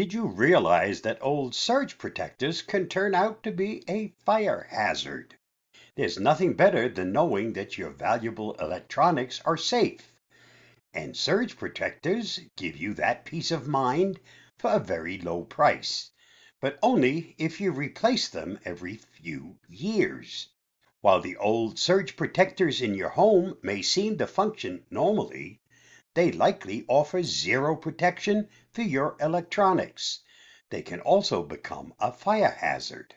Did 0.00 0.14
you 0.14 0.28
realize 0.28 1.02
that 1.02 1.18
old 1.20 1.54
surge 1.54 1.98
protectors 1.98 2.62
can 2.62 2.88
turn 2.88 3.14
out 3.14 3.42
to 3.42 3.52
be 3.52 3.84
a 3.86 4.14
fire 4.24 4.66
hazard? 4.70 5.34
There's 5.94 6.18
nothing 6.18 6.54
better 6.54 6.88
than 6.88 7.12
knowing 7.12 7.52
that 7.52 7.76
your 7.76 7.90
valuable 7.90 8.54
electronics 8.54 9.42
are 9.44 9.58
safe. 9.58 10.16
And 10.94 11.14
surge 11.14 11.58
protectors 11.58 12.40
give 12.56 12.78
you 12.78 12.94
that 12.94 13.26
peace 13.26 13.50
of 13.50 13.68
mind 13.68 14.18
for 14.56 14.72
a 14.72 14.78
very 14.78 15.18
low 15.18 15.44
price, 15.44 16.10
but 16.62 16.78
only 16.82 17.34
if 17.36 17.60
you 17.60 17.70
replace 17.70 18.26
them 18.30 18.58
every 18.64 18.96
few 18.96 19.58
years. 19.68 20.48
While 21.02 21.20
the 21.20 21.36
old 21.36 21.78
surge 21.78 22.16
protectors 22.16 22.80
in 22.80 22.94
your 22.94 23.10
home 23.10 23.58
may 23.60 23.82
seem 23.82 24.16
to 24.16 24.26
function 24.26 24.82
normally, 24.90 25.59
they 26.14 26.32
likely 26.32 26.84
offer 26.88 27.22
zero 27.22 27.76
protection 27.76 28.48
for 28.72 28.82
your 28.82 29.16
electronics. 29.20 30.20
They 30.68 30.82
can 30.82 31.00
also 31.00 31.42
become 31.42 31.94
a 32.00 32.12
fire 32.12 32.50
hazard. 32.50 33.14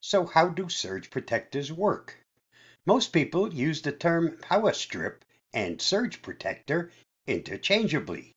So 0.00 0.26
how 0.26 0.48
do 0.48 0.68
surge 0.68 1.10
protectors 1.10 1.72
work? 1.72 2.18
Most 2.84 3.12
people 3.12 3.54
use 3.54 3.82
the 3.82 3.92
term 3.92 4.36
power 4.38 4.72
strip 4.72 5.24
and 5.52 5.80
surge 5.80 6.22
protector 6.22 6.90
interchangeably. 7.26 8.34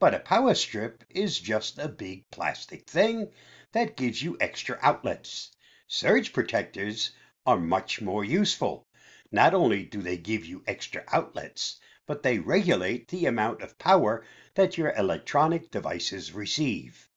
But 0.00 0.14
a 0.14 0.18
power 0.18 0.54
strip 0.54 1.04
is 1.08 1.38
just 1.38 1.78
a 1.78 1.88
big 1.88 2.28
plastic 2.30 2.90
thing 2.90 3.30
that 3.70 3.96
gives 3.96 4.20
you 4.20 4.36
extra 4.40 4.76
outlets. 4.82 5.52
Surge 5.86 6.32
protectors 6.32 7.12
are 7.46 7.60
much 7.60 8.00
more 8.00 8.24
useful. 8.24 8.88
Not 9.30 9.54
only 9.54 9.84
do 9.84 10.02
they 10.02 10.16
give 10.16 10.44
you 10.44 10.64
extra 10.66 11.04
outlets, 11.12 11.78
but 12.06 12.22
they 12.22 12.38
regulate 12.38 13.08
the 13.08 13.26
amount 13.26 13.62
of 13.62 13.78
power 13.78 14.24
that 14.54 14.76
your 14.76 14.92
electronic 14.92 15.70
devices 15.70 16.32
receive. 16.32 17.08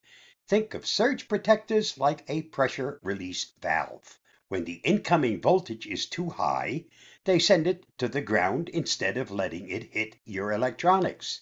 Think 0.47 0.73
of 0.73 0.87
surge 0.87 1.27
protectors 1.27 1.97
like 1.97 2.23
a 2.29 2.43
pressure 2.43 2.99
release 3.03 3.51
valve. 3.61 4.17
When 4.47 4.63
the 4.63 4.81
incoming 4.85 5.41
voltage 5.41 5.85
is 5.85 6.05
too 6.05 6.29
high, 6.29 6.85
they 7.25 7.37
send 7.37 7.67
it 7.67 7.85
to 7.97 8.07
the 8.07 8.21
ground 8.21 8.69
instead 8.69 9.17
of 9.17 9.29
letting 9.29 9.67
it 9.67 9.91
hit 9.91 10.15
your 10.23 10.53
electronics. 10.53 11.41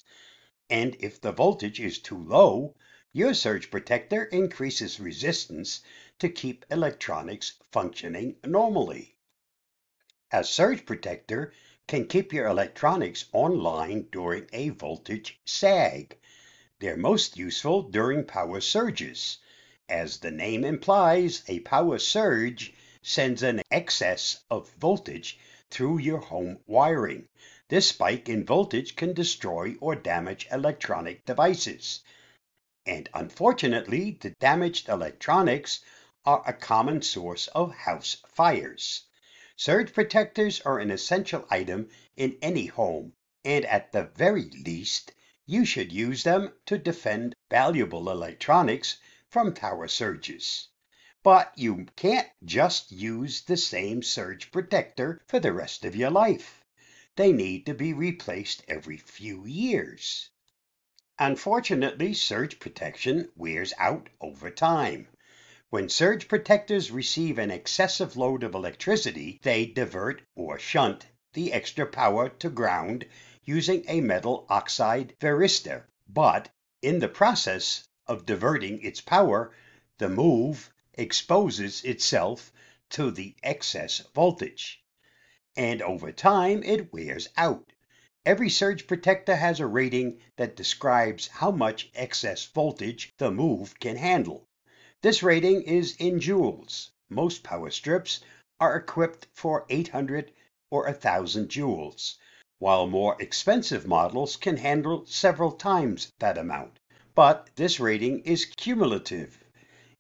And 0.72 0.98
if 1.00 1.22
the 1.22 1.32
voltage 1.32 1.80
is 1.80 2.00
too 2.00 2.18
low, 2.18 2.76
your 3.14 3.36
surge 3.36 3.70
protector 3.70 4.24
increases 4.24 5.00
resistance 5.00 5.82
to 6.18 6.30
keep 6.30 6.66
electronics 6.72 7.60
functioning 7.72 8.38
normally. 8.44 9.16
A 10.32 10.44
surge 10.44 10.84
protector 10.86 11.54
can 11.88 12.08
keep 12.08 12.34
your 12.34 12.48
electronics 12.48 13.26
online 13.32 14.08
during 14.12 14.48
a 14.52 14.70
voltage 14.70 15.40
sag. 15.46 16.18
They're 16.80 16.98
most 16.98 17.38
useful 17.38 17.84
during 17.84 18.26
power 18.26 18.60
surges. 18.60 19.38
As 19.88 20.18
the 20.18 20.32
name 20.32 20.66
implies, 20.66 21.44
a 21.48 21.60
power 21.60 22.00
surge 22.00 22.74
sends 23.04 23.44
an 23.44 23.62
excess 23.70 24.44
of 24.50 24.70
voltage 24.80 25.38
through 25.70 26.00
your 26.00 26.20
home 26.20 26.58
wiring. 26.66 27.28
This 27.70 27.90
spike 27.90 28.30
in 28.30 28.46
voltage 28.46 28.96
can 28.96 29.14
destroy 29.14 29.76
or 29.80 29.96
damage 29.96 30.48
electronic 30.52 31.24
devices. 31.26 32.02
And 32.86 33.10
unfortunately, 33.14 34.18
the 34.20 34.32
damaged 34.40 34.90
electronics 34.90 35.82
are 36.26 36.44
a 36.48 36.54
common 36.54 37.02
source 37.04 37.48
of 37.48 37.74
house 37.74 38.18
fires. 38.28 39.04
Surge 39.58 39.94
protectors 39.94 40.60
are 40.62 40.80
an 40.80 40.92
essential 40.92 41.48
item 41.50 41.90
in 42.18 42.38
any 42.42 42.66
home, 42.66 43.14
and 43.46 43.64
at 43.66 43.92
the 43.94 44.04
very 44.16 44.50
least, 44.66 45.14
you 45.46 45.64
should 45.64 45.94
use 45.94 46.24
them 46.24 46.52
to 46.66 46.78
defend 46.78 47.34
valuable 47.50 48.10
electronics 48.10 48.98
from 49.30 49.54
power 49.54 49.88
surges. 49.88 50.68
But 51.24 51.54
you 51.58 51.86
can't 51.96 52.28
just 52.44 52.92
use 52.92 53.44
the 53.44 53.56
same 53.56 54.04
surge 54.04 54.52
protector 54.52 55.22
for 55.26 55.40
the 55.40 55.54
rest 55.54 55.86
of 55.86 55.96
your 55.96 56.12
life. 56.12 56.66
They 57.16 57.32
need 57.32 57.66
to 57.68 57.74
be 57.74 57.94
replaced 57.94 58.62
every 58.68 58.98
few 58.98 59.46
years. 59.46 60.30
Unfortunately, 61.18 62.14
surge 62.14 62.60
protection 62.60 63.32
wears 63.38 63.74
out 63.78 64.10
over 64.20 64.52
time. 64.52 65.08
When 65.76 65.90
surge 65.90 66.30
protectors 66.30 66.90
receive 66.90 67.38
an 67.38 67.52
excessive 67.52 68.16
load 68.16 68.44
of 68.44 68.56
electricity, 68.56 69.42
they 69.44 69.66
divert 69.66 70.22
or 70.34 70.58
shunt 70.58 71.06
the 71.34 71.52
extra 71.52 71.86
power 71.86 72.30
to 72.30 72.50
ground 72.50 73.06
using 73.44 73.84
a 73.90 74.00
metal 74.00 74.46
oxide 74.48 75.18
varistor. 75.20 75.84
But 76.08 76.48
in 76.82 77.00
the 77.00 77.10
process 77.10 77.90
of 78.08 78.26
diverting 78.26 78.82
its 78.84 79.02
power, 79.02 79.54
the 79.98 80.08
MOV 80.08 80.70
exposes 80.94 81.84
itself 81.84 82.54
to 82.92 83.12
the 83.12 83.36
excess 83.44 84.00
voltage. 84.14 84.82
And 85.58 85.82
over 85.82 86.14
time, 86.14 86.64
it 86.64 86.94
wears 86.94 87.28
out. 87.36 87.74
Every 88.26 88.50
surge 88.50 88.88
protector 88.88 89.36
has 89.36 89.60
a 89.60 89.68
rating 89.68 90.22
that 90.38 90.56
describes 90.56 91.28
how 91.28 91.52
much 91.52 91.92
excess 91.94 92.46
voltage 92.46 93.14
the 93.18 93.30
MOV 93.30 93.78
can 93.78 93.98
handle. 93.98 94.48
This 95.06 95.22
rating 95.22 95.62
is 95.62 95.96
in 95.98 96.20
joules. 96.20 96.90
Most 97.12 97.44
power 97.44 97.70
strips 97.70 98.22
are 98.60 98.76
equipped 98.76 99.28
for 99.36 99.68
800 99.70 100.32
or 100.72 100.86
1000 100.86 101.48
joules, 101.48 102.16
while 102.58 102.88
more 102.88 103.16
expensive 103.22 103.86
models 103.86 104.36
can 104.36 104.58
handle 104.58 105.06
several 105.06 105.52
times 105.52 106.12
that 106.18 106.40
amount. 106.40 106.80
But 107.14 107.52
this 107.56 107.80
rating 107.80 108.22
is 108.22 108.46
cumulative. 108.46 109.38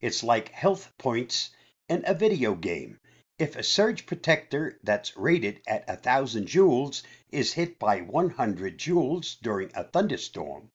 It's 0.01 0.23
like 0.23 0.49
health 0.49 0.91
points 0.97 1.51
in 1.87 2.03
a 2.07 2.15
video 2.15 2.55
game. 2.55 2.99
If 3.37 3.55
a 3.55 3.61
surge 3.61 4.07
protector 4.07 4.79
that's 4.81 5.15
rated 5.15 5.61
at 5.67 5.87
1000 5.87 6.47
joules 6.47 7.03
is 7.29 7.53
hit 7.53 7.77
by 7.77 8.01
100 8.01 8.79
joules 8.79 9.39
during 9.39 9.69
a 9.75 9.83
thunderstorm, 9.83 10.71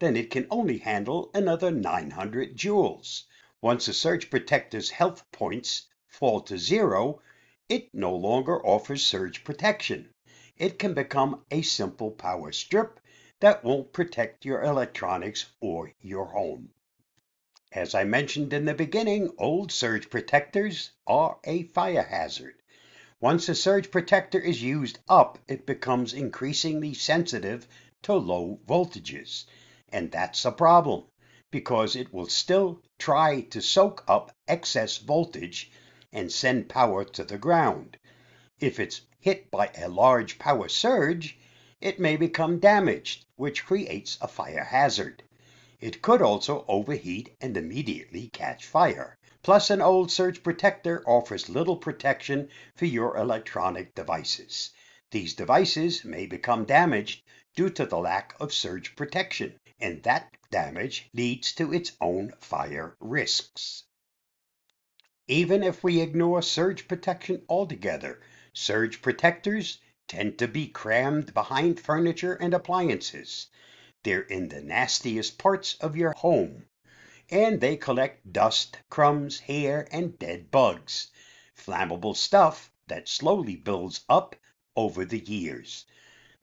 then 0.00 0.18
it 0.18 0.30
can 0.30 0.46
only 0.50 0.76
handle 0.76 1.30
another 1.32 1.70
900 1.70 2.54
joules. 2.58 3.22
Once 3.62 3.88
a 3.88 3.92
surge 3.92 4.30
protector's 4.30 4.88
health 4.88 5.30
points 5.32 5.86
fall 6.06 6.40
to 6.40 6.56
zero, 6.56 7.20
it 7.68 7.94
no 7.94 8.16
longer 8.16 8.64
offers 8.64 9.04
surge 9.04 9.44
protection. 9.44 10.08
It 10.56 10.78
can 10.78 10.94
become 10.94 11.44
a 11.50 11.60
simple 11.60 12.10
power 12.10 12.52
strip 12.52 12.98
that 13.40 13.62
won't 13.62 13.92
protect 13.92 14.46
your 14.46 14.62
electronics 14.62 15.52
or 15.60 15.92
your 16.00 16.24
home. 16.24 16.70
As 17.70 17.94
I 17.94 18.04
mentioned 18.04 18.54
in 18.54 18.64
the 18.64 18.72
beginning, 18.72 19.30
old 19.36 19.70
surge 19.70 20.08
protectors 20.08 20.92
are 21.06 21.38
a 21.44 21.64
fire 21.64 22.02
hazard. 22.02 22.54
Once 23.20 23.46
a 23.50 23.54
surge 23.54 23.90
protector 23.90 24.40
is 24.40 24.62
used 24.62 25.00
up, 25.06 25.38
it 25.46 25.66
becomes 25.66 26.14
increasingly 26.14 26.94
sensitive 26.94 27.68
to 28.02 28.14
low 28.14 28.58
voltages. 28.66 29.44
And 29.90 30.10
that's 30.10 30.46
a 30.46 30.52
problem 30.52 31.04
because 31.50 31.96
it 31.96 32.12
will 32.12 32.28
still 32.28 32.80
try 32.98 33.40
to 33.40 33.60
soak 33.60 34.04
up 34.06 34.30
excess 34.46 34.98
voltage 34.98 35.70
and 36.12 36.30
send 36.30 36.68
power 36.68 37.04
to 37.04 37.24
the 37.24 37.38
ground. 37.38 37.96
If 38.60 38.78
it's 38.78 39.00
hit 39.18 39.50
by 39.50 39.70
a 39.76 39.88
large 39.88 40.38
power 40.38 40.68
surge, 40.68 41.38
it 41.80 41.98
may 41.98 42.16
become 42.16 42.58
damaged, 42.58 43.24
which 43.36 43.64
creates 43.64 44.16
a 44.20 44.28
fire 44.28 44.64
hazard. 44.64 45.22
It 45.80 46.02
could 46.02 46.22
also 46.22 46.64
overheat 46.68 47.34
and 47.40 47.56
immediately 47.56 48.28
catch 48.28 48.66
fire. 48.66 49.16
Plus, 49.42 49.70
an 49.70 49.80
old 49.80 50.12
surge 50.12 50.42
protector 50.42 51.02
offers 51.06 51.48
little 51.48 51.76
protection 51.76 52.48
for 52.76 52.84
your 52.84 53.16
electronic 53.16 53.94
devices. 53.94 54.70
These 55.10 55.34
devices 55.34 56.04
may 56.04 56.26
become 56.26 56.64
damaged 56.64 57.22
due 57.56 57.70
to 57.70 57.86
the 57.86 57.98
lack 57.98 58.34
of 58.38 58.52
surge 58.52 58.94
protection 58.94 59.58
and 59.80 60.02
that 60.02 60.30
damage 60.50 61.08
leads 61.14 61.52
to 61.52 61.72
its 61.72 61.92
own 62.00 62.32
fire 62.38 62.96
risks. 63.00 63.84
Even 65.26 65.62
if 65.62 65.82
we 65.82 66.00
ignore 66.00 66.42
surge 66.42 66.86
protection 66.88 67.42
altogether, 67.48 68.20
surge 68.52 69.00
protectors 69.00 69.78
tend 70.08 70.38
to 70.38 70.48
be 70.48 70.66
crammed 70.66 71.32
behind 71.32 71.80
furniture 71.80 72.34
and 72.34 72.52
appliances. 72.52 73.46
They're 74.02 74.22
in 74.22 74.48
the 74.48 74.60
nastiest 74.60 75.38
parts 75.38 75.74
of 75.74 75.96
your 75.96 76.12
home, 76.12 76.66
and 77.30 77.60
they 77.60 77.76
collect 77.76 78.32
dust, 78.32 78.76
crumbs, 78.90 79.38
hair, 79.38 79.86
and 79.92 80.18
dead 80.18 80.50
bugs, 80.50 81.10
flammable 81.54 82.16
stuff 82.16 82.72
that 82.88 83.08
slowly 83.08 83.56
builds 83.56 84.04
up 84.08 84.34
over 84.74 85.04
the 85.04 85.20
years. 85.20 85.86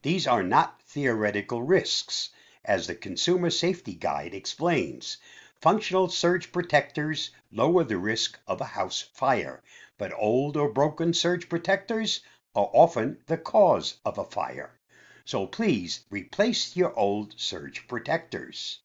These 0.02 0.28
are 0.28 0.44
not 0.44 0.82
theoretical 0.84 1.62
risks 1.62 2.30
as 2.68 2.86
the 2.86 2.96
Consumer 2.96 3.50
Safety 3.50 3.96
Guide 3.96 4.34
explains. 4.34 5.18
Functional 5.62 6.10
surge 6.10 6.52
protectors 6.52 7.32
lower 7.52 7.84
the 7.84 7.98
risk 7.98 8.38
of 8.46 8.62
a 8.62 8.66
house 8.66 9.02
fire, 9.02 9.64
but 9.98 10.14
old 10.14 10.58
or 10.58 10.72
broken 10.72 11.14
surge 11.14 11.50
protectors 11.50 12.22
are 12.54 12.70
often 12.74 13.18
the 13.26 13.38
cause 13.38 13.98
of 14.06 14.18
a 14.18 14.26
fire. 14.26 14.78
So 15.26 15.48
please 15.48 16.06
replace 16.10 16.76
your 16.76 16.94
old 16.98 17.40
surge 17.40 17.88
protectors. 17.88 18.80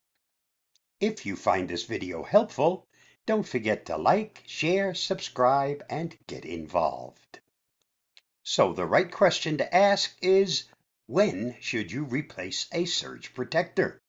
If 1.00 1.26
you 1.26 1.37
find 1.37 1.69
this 1.69 1.84
video 1.84 2.23
helpful, 2.23 2.87
don't 3.26 3.46
forget 3.46 3.87
to 3.87 3.96
like, 3.96 4.43
share, 4.46 4.94
subscribe, 4.94 5.84
and 5.90 6.17
get 6.26 6.44
involved. 6.44 7.40
So 8.43 8.73
the 8.73 8.87
right 8.87 9.11
question 9.11 9.58
to 9.58 9.75
ask 9.75 10.17
is, 10.20 10.64
when 11.12 11.55
should 11.61 11.93
you 11.93 12.05
replace 12.05 12.67
a 12.73 12.87
surge 12.87 13.35
protector? 13.35 14.00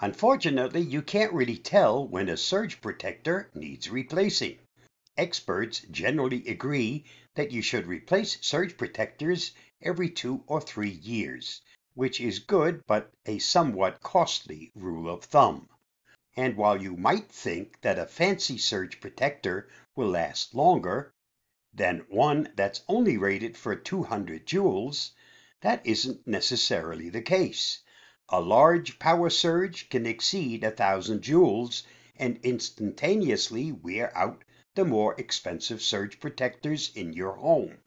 Unfortunately, 0.00 0.80
you 0.80 1.00
can't 1.00 1.32
really 1.32 1.56
tell 1.56 2.04
when 2.08 2.28
a 2.28 2.36
surge 2.36 2.80
protector 2.80 3.48
needs 3.54 3.88
replacing. 3.88 4.58
Experts 5.16 5.78
generally 5.92 6.44
agree 6.48 7.04
that 7.36 7.52
you 7.52 7.62
should 7.62 7.86
replace 7.86 8.36
surge 8.44 8.76
protectors 8.76 9.52
every 9.80 10.10
two 10.10 10.42
or 10.48 10.60
three 10.60 10.90
years, 10.90 11.62
which 11.94 12.20
is 12.20 12.40
good 12.40 12.82
but 12.88 13.12
a 13.24 13.38
somewhat 13.38 14.00
costly 14.00 14.72
rule 14.74 15.08
of 15.08 15.22
thumb. 15.22 15.68
And 16.36 16.56
while 16.56 16.82
you 16.82 16.96
might 16.96 17.30
think 17.30 17.80
that 17.82 17.96
a 17.96 18.06
fancy 18.06 18.58
surge 18.58 19.00
protector 19.00 19.68
will 19.94 20.08
last 20.08 20.52
longer 20.52 21.12
than 21.72 22.04
one 22.08 22.52
that's 22.56 22.82
only 22.88 23.16
rated 23.16 23.56
for 23.56 23.76
200 23.76 24.44
joules, 24.44 25.12
that 25.60 25.84
isn't 25.84 26.26
necessarily 26.26 27.08
the 27.08 27.22
case. 27.22 27.82
A 28.28 28.40
large 28.40 28.98
power 28.98 29.30
surge 29.30 29.88
can 29.88 30.06
exceed 30.06 30.62
a 30.62 30.68
1000 30.68 31.20
joules 31.22 31.82
and 32.16 32.38
instantaneously 32.42 33.72
wear 33.72 34.16
out 34.16 34.44
the 34.74 34.84
more 34.84 35.18
expensive 35.18 35.82
surge 35.82 36.20
protectors 36.20 36.92
in 36.94 37.12
your 37.12 37.34
home. 37.34 37.78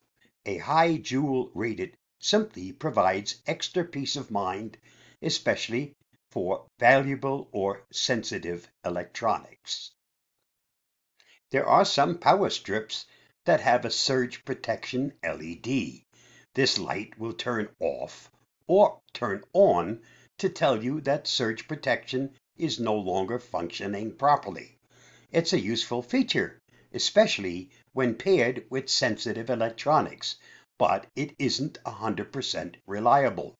A 0.46 0.58
high 0.58 0.98
joule 0.98 1.52
rated 1.54 1.96
simply 2.20 2.74
provides 2.74 3.42
extra 3.46 3.86
peace 3.86 4.16
of 4.16 4.32
mind, 4.32 4.78
especially 5.22 5.96
for 6.30 6.66
valuable 6.80 7.48
or 7.52 7.86
sensitive 7.92 8.70
electronics. 8.84 9.92
There 11.52 11.66
are 11.66 11.86
some 11.86 12.18
power 12.18 12.50
strips 12.50 13.06
that 13.46 13.62
have 13.62 13.86
a 13.86 13.92
surge 13.92 14.44
protection 14.46 15.14
LED. 15.24 16.04
This 16.54 16.78
light 16.78 17.18
will 17.18 17.32
turn 17.32 17.70
off 17.80 18.30
or 18.68 19.00
turn 19.14 19.44
on 19.54 20.02
to 20.38 20.50
tell 20.50 20.84
you 20.84 21.00
that 21.02 21.26
surge 21.26 21.66
protection 21.66 22.36
is 22.58 22.78
no 22.78 22.94
longer 22.94 23.40
functioning 23.40 24.18
properly. 24.18 24.78
It's 25.32 25.54
a 25.54 25.60
useful 25.62 26.02
feature, 26.02 26.60
especially 26.92 27.70
when 27.94 28.16
paired 28.16 28.66
with 28.70 28.90
sensitive 28.90 29.50
electronics, 29.50 30.36
but 30.78 31.08
it 31.16 31.34
isn't 31.40 31.82
100% 31.86 32.76
reliable. 32.86 33.58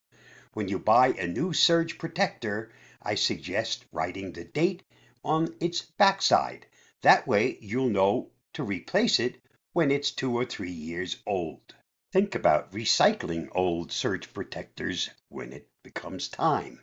When 0.54 0.68
you 0.68 0.78
buy 0.78 1.14
a 1.14 1.28
new 1.28 1.54
surge 1.54 1.98
protector, 1.98 2.74
I 3.02 3.16
suggest 3.16 3.86
writing 3.94 4.34
the 4.34 4.44
date 4.44 4.84
on 5.24 5.56
its 5.62 5.82
backside. 5.98 6.66
That 7.04 7.26
way 7.26 7.58
you'll 7.62 7.88
know 7.88 8.32
to 8.52 8.64
replace 8.64 9.18
it 9.18 9.42
when 9.72 9.92
it's 9.92 10.12
two 10.12 10.36
or 10.36 10.44
three 10.44 10.72
years 10.72 11.22
old. 11.26 11.74
Think 12.12 12.36
about 12.36 12.74
recycling 12.74 13.48
old 13.54 13.90
surge 13.94 14.34
protectors 14.34 15.10
when 15.30 15.54
it 15.54 15.70
becomes 15.82 16.28
time. 16.28 16.82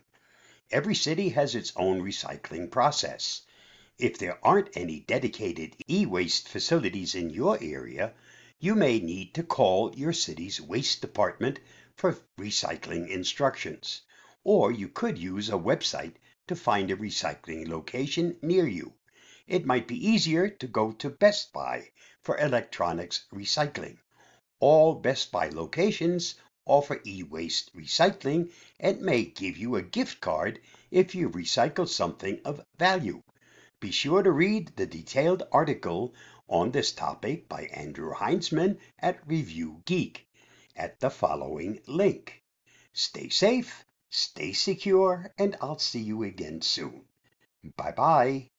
Every 0.71 0.95
city 0.95 1.29
has 1.29 1.53
its 1.53 1.71
own 1.75 2.01
recycling 2.01 2.71
process. 2.71 3.43
If 3.99 4.17
there 4.17 4.39
aren't 4.43 4.75
any 4.75 5.01
dedicated 5.01 5.75
e-waste 5.87 6.49
facilities 6.49 7.13
in 7.13 7.29
your 7.29 7.59
area, 7.61 8.15
you 8.59 8.73
may 8.73 8.99
need 8.99 9.35
to 9.35 9.43
call 9.43 9.93
your 9.93 10.13
city's 10.13 10.59
waste 10.59 10.99
department 10.99 11.59
for 11.95 12.17
recycling 12.39 13.07
instructions. 13.07 14.01
Or 14.43 14.71
you 14.71 14.89
could 14.89 15.19
use 15.19 15.49
a 15.49 15.59
website 15.59 16.15
to 16.47 16.55
find 16.55 16.89
a 16.89 16.97
recycling 16.97 17.67
location 17.67 18.35
near 18.41 18.65
you. 18.65 18.95
It 19.45 19.67
might 19.67 19.87
be 19.87 20.07
easier 20.07 20.49
to 20.49 20.65
go 20.65 20.91
to 20.93 21.09
Best 21.11 21.53
Buy 21.53 21.91
for 22.23 22.35
electronics 22.39 23.25
recycling. 23.31 23.99
All 24.59 24.95
Best 24.95 25.31
Buy 25.31 25.49
locations 25.49 26.35
offer 26.65 27.01
e-waste 27.05 27.73
recycling 27.75 28.51
and 28.79 29.01
may 29.01 29.23
give 29.23 29.57
you 29.57 29.75
a 29.75 29.81
gift 29.81 30.19
card 30.21 30.59
if 30.91 31.15
you 31.15 31.29
recycle 31.29 31.87
something 31.87 32.41
of 32.43 32.65
value. 32.77 33.23
Be 33.79 33.91
sure 33.91 34.21
to 34.21 34.31
read 34.31 34.75
the 34.75 34.85
detailed 34.85 35.43
article 35.51 36.13
on 36.49 36.71
this 36.71 36.91
topic 36.91 37.47
by 37.47 37.63
Andrew 37.67 38.13
Heinzman 38.13 38.77
at 38.99 39.25
Review 39.25 39.81
Geek 39.85 40.27
at 40.75 40.99
the 40.99 41.09
following 41.09 41.79
link. 41.87 42.43
Stay 42.91 43.29
safe, 43.29 43.85
stay 44.09 44.51
secure, 44.51 45.33
and 45.37 45.55
I'll 45.61 45.79
see 45.79 46.01
you 46.01 46.23
again 46.23 46.61
soon. 46.61 47.05
Bye 47.77 47.91
bye. 47.91 48.49